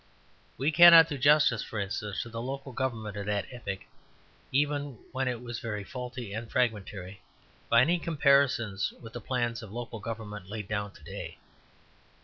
We 0.57 0.71
cannot 0.71 1.09
do 1.09 1.19
justice, 1.19 1.61
for 1.63 1.77
instance, 1.77 2.23
to 2.23 2.29
the 2.29 2.41
local 2.41 2.71
government 2.73 3.15
of 3.17 3.27
that 3.27 3.45
epoch, 3.51 3.81
even 4.51 4.95
where 5.11 5.27
it 5.27 5.43
was 5.43 5.59
very 5.59 5.83
faulty 5.83 6.33
and 6.33 6.49
fragmentary, 6.49 7.21
by 7.69 7.81
any 7.81 7.99
comparisons 7.99 8.93
with 8.99 9.13
the 9.13 9.21
plans 9.21 9.61
of 9.61 9.71
local 9.71 9.99
government 9.99 10.49
laid 10.49 10.67
down 10.67 10.89
to 10.93 11.03
day. 11.03 11.37